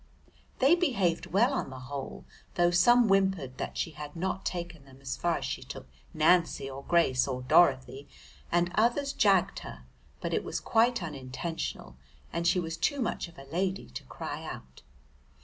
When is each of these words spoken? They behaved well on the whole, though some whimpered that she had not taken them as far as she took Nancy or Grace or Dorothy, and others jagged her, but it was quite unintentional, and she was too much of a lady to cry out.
They 0.57 0.73
behaved 0.73 1.27
well 1.27 1.53
on 1.53 1.69
the 1.69 1.81
whole, 1.81 2.25
though 2.55 2.71
some 2.71 3.07
whimpered 3.07 3.59
that 3.59 3.77
she 3.77 3.91
had 3.91 4.15
not 4.15 4.43
taken 4.47 4.83
them 4.83 4.97
as 4.99 5.15
far 5.15 5.37
as 5.37 5.45
she 5.45 5.61
took 5.61 5.87
Nancy 6.11 6.67
or 6.67 6.83
Grace 6.83 7.27
or 7.27 7.43
Dorothy, 7.43 8.07
and 8.51 8.71
others 8.73 9.13
jagged 9.13 9.59
her, 9.59 9.83
but 10.19 10.33
it 10.33 10.43
was 10.43 10.59
quite 10.59 11.03
unintentional, 11.03 11.97
and 12.33 12.47
she 12.47 12.59
was 12.59 12.77
too 12.77 12.99
much 12.99 13.27
of 13.27 13.37
a 13.37 13.43
lady 13.43 13.91
to 13.91 14.03
cry 14.05 14.43
out. 14.43 14.81